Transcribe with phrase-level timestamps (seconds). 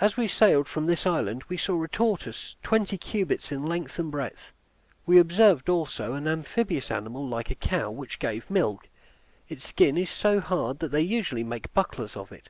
[0.00, 4.10] As we sailed from this island we saw a tortoise twenty cubits in length and
[4.10, 4.50] breadth.
[5.06, 8.88] We observed also an amphibious animal like a cow, which gave milk;
[9.48, 12.48] its skin is so hard that they usually make bucklers of it.